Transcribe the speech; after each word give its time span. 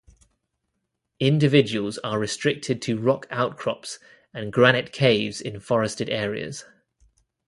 Individuals 1.19 1.99
are 1.99 2.17
restricted 2.17 2.81
to 2.81 2.97
rock 2.99 3.27
outcrops 3.29 3.99
and 4.33 4.51
granite 4.51 4.91
caves 4.91 5.39
in 5.39 5.59
forested 5.59 6.09
areas. 6.09 6.65